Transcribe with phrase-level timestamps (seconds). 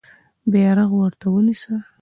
[0.51, 1.73] بیرغ ورته ونیسه.